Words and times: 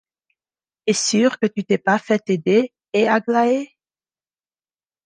es 0.87 0.93
sûre 0.99 1.37
que 1.37 1.45
tu 1.45 1.63
t’es 1.63 1.77
pas 1.77 1.99
fait 1.99 2.27
aider, 2.31 2.73
hé, 2.91 3.07
Aglaé? 3.07 3.77